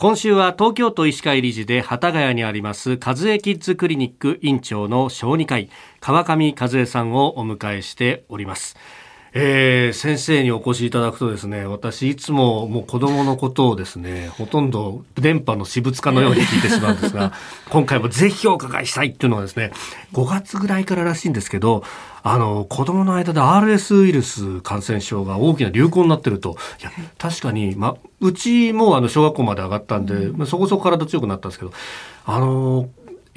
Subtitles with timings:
[0.00, 8.76] 今週は東京都医師会理事で幡ヶ谷にあります和江キッズクリニック院長の小児科医川上和江さんをお迎えしております。
[9.32, 17.32] えー、先生にお越しいただくとですね私いつももう子供のことをですねほとんど電波の私物化のように聞いてしまうんですが
[17.70, 19.72] 今回もぜひお伺いしたいっていうのはですね
[20.12, 21.82] 5月ぐらいかららしいんですけど
[22.22, 26.56] あの子供の間で RS ウイルス感染症が大きな流行になってると。
[26.80, 31.72] いや確かに、ま、うちもあの小学校まで上がったんで、うん、そこそこ体強くなったんですけど
[32.26, 32.88] あの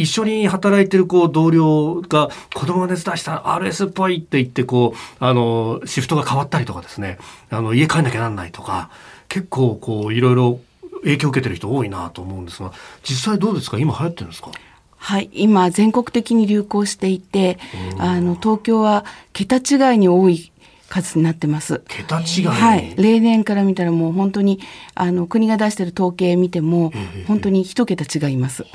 [0.00, 7.18] 一緒に働いてるこう同僚が子供が熱出した RS っぽいって言ってこうあのシフトが変わったりとかですね
[7.50, 8.90] あの家帰んなきゃなんないとか
[9.28, 10.60] 結構こういろいろ
[11.02, 12.72] 影響を受けてる人多いなと思うんですが
[13.02, 13.78] 実際どうですか？
[13.78, 14.50] 今流行ってるんですか？
[14.96, 17.58] はい今全国的に流行していて
[17.98, 20.52] あの東京は桁違いに多い
[20.90, 21.82] 数になってます。
[21.88, 24.58] 桁違い、はい、例年から見たらもう本当に
[24.96, 26.92] あの国が出している統計見ても
[27.28, 28.64] 本当に一桁違います。
[28.64, 28.72] はい。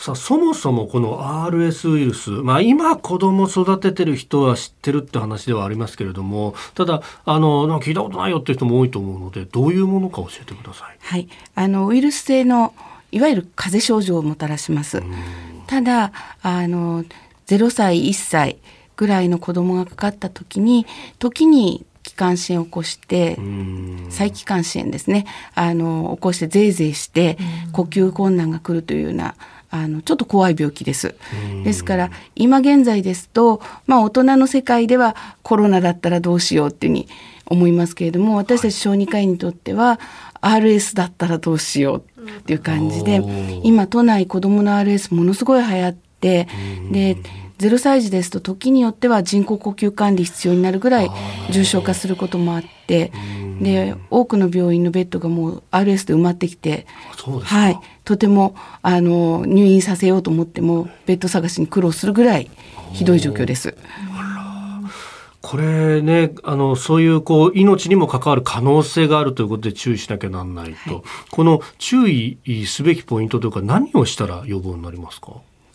[0.00, 10.96] さあそもそもこの RS ウイルス、まあ、今子供育ててる人は知ってるって話ではありますけれどもただあのなんか聞いたことないよっていう人も多いと思うのでどういうものか教えてください。
[11.02, 12.72] はい、あのウイルス性の
[13.12, 15.02] いわゆる風邪症状をもたらします。
[15.66, 17.04] ただあの
[17.46, 18.56] 0歳1歳
[18.96, 20.86] ぐらいの子供がかかった時に
[21.18, 23.36] 時に気管支炎を起こして
[24.08, 25.26] 細気管支炎ですね。
[25.54, 27.36] あの起こしてぜいぜいして
[27.72, 29.34] 呼吸困難が来るというような
[29.70, 31.14] あのちょっと怖い病気です。
[31.64, 37.08] ですから今現在ですと、まあ、大人の世界ではコロナだったらどうしようっていうふうに
[37.46, 40.00] 思いますけれども私たち小児科医にとっては
[40.40, 43.22] RS だったらどうしようっていう感じで
[43.62, 46.48] 今都内子どもの RS ものすごい流行って
[46.90, 47.16] で
[47.58, 51.10] 0歳児ですと時によっては人工呼吸管理必要になるぐらい
[51.50, 53.12] 重症化することもあって
[53.60, 56.86] で多くの病院のベッドがもう RS で埋まってきて
[57.42, 62.50] はい、とてもあの入院させようと思ってもベッド探しに苦労するぐらい
[62.92, 63.76] ひどい状況です。
[65.42, 75.32] これね、あの、そういうこう、命にも関わる可能性があるということで注意しなきゃなんないと、はい、この注意すべきポイントというか何をしたら予防になりますか？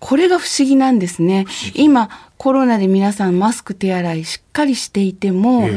[0.00, 1.46] これが不思議なんですね。
[1.74, 5.68] 今コロナで皆さんマスク手洗いしっかりしていても、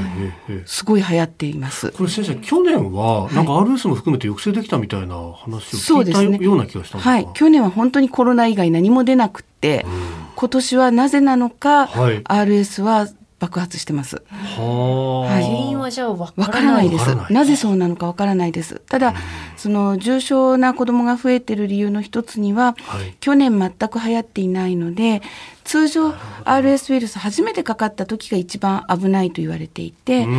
[0.65, 1.91] すごい流行っています。
[1.91, 9.91] これ先生、去年はなんか RS も含めて抑制できたみたいな話を聞いたような気がしたんですか、ね、はい、去年は本当にコロナ以外何も出なくて、うん、
[10.35, 13.07] 今年はなぜなのか、はい、RS は
[13.41, 14.21] 爆発してます。
[14.29, 17.17] は原因はじゃあわからないです。
[17.31, 18.83] なぜそうなのかわからないです。
[18.87, 19.15] ただ、
[19.57, 25.23] その重症な子供が増えてる理由の一つには、はい、去年全く流行っていないので、
[25.63, 26.11] 通常
[26.43, 30.29] RS ウイルス初めてかかった時が一番危ないと言われていてそ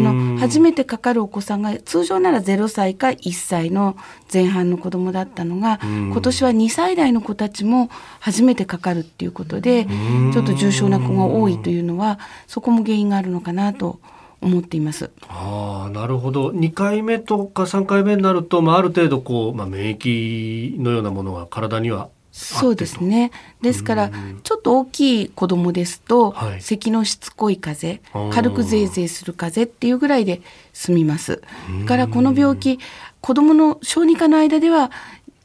[0.00, 3.96] の初めてかかるお子さんが通常なら0歳か1歳の
[4.32, 9.86] 前半の子どもだったのが今年は2歳代の子たちも初めてかかるっていうことで
[10.32, 14.00] ちょっと重症な子が多いというのはそこも原因があるのかなと
[14.42, 15.10] 思っています。
[15.28, 16.50] ああ、なるほど。
[16.50, 23.30] 2回目とか3回目になると、まあ、ある程度こう、まあ、免疫のようなものが体にはそうですね。
[23.60, 24.10] ですから、
[24.42, 30.40] ちょっと大きい子供ですと、はい、咳のしつこい風邪、軽くゼーゼーする風邪っていうぐらいで
[30.72, 31.42] 済みます。
[31.86, 32.78] からこの病気、
[33.20, 34.90] 子供の小児科の間では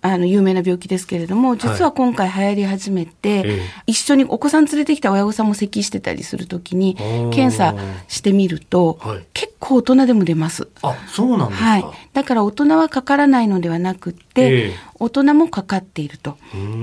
[0.01, 6.95] あの有名な病気ですけれども実は今回流行り始めて、はい、一緒にお子さん連れてきた親御さんも咳してたりする時に
[7.31, 7.75] 検査
[8.07, 10.67] してみると、はい、結構大人でも出ます。
[10.81, 16.37] あそうなんですはい、だから大人はかからないのではなくて、大人もかかっていると。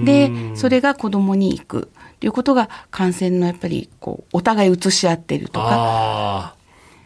[0.04, 1.88] でそれが子供に行く。
[2.20, 6.56] ということが感染のやっぱりこうお互い移し合っているとか。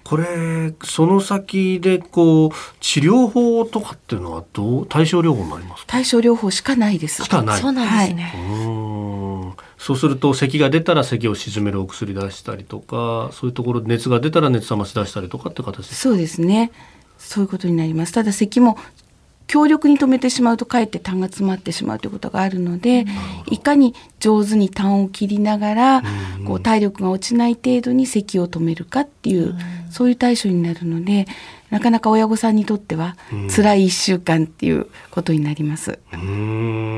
[0.05, 2.51] これその先でこう
[2.81, 7.25] 治療法とかっていうのはどう対症療法になります対症療法しかないです。
[7.25, 7.61] しかない。
[7.61, 8.68] そうなんですね、はい、
[9.79, 16.73] そうすると咳が出たら咳を鎮めるお薬出したりとかそういうところで熱が出たら熱冷まし出したりとかって形ですそうですね。
[17.19, 18.13] そういうことになります。
[18.13, 18.79] ただ咳も
[19.49, 23.07] 強力に止めてしまうとかえって痰が詰まってしまうということがあるので、
[23.51, 26.03] いかに上手に痰を切りながら、
[26.47, 29.57] こう体力が落ちない程度に咳を止めるかっていう、
[29.91, 31.27] そういう対処になるので
[31.71, 33.17] なかなか親御さんにとっては
[33.55, 35.99] 辛い1週間っていうことになります。
[36.13, 36.98] うん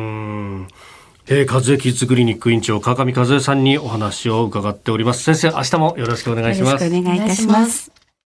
[1.32, 5.22] えー、和江キッズクリニック院長川上和江さんにお話を伺っております。
[5.22, 6.84] 先生明日もよろしくお願いします。
[6.84, 7.99] よろしくお願いいたします。